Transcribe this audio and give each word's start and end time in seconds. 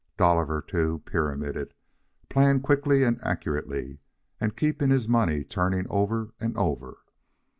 Dolliver, 0.17 0.63
too, 0.63 1.03
pyramided, 1.05 1.75
playing 2.27 2.61
quickly 2.61 3.03
and 3.03 3.23
accurately, 3.23 3.99
and 4.39 4.57
keeping 4.57 4.89
his 4.89 5.07
money 5.07 5.43
turning 5.43 5.85
over 5.91 6.33
and 6.39 6.57
over. 6.57 6.97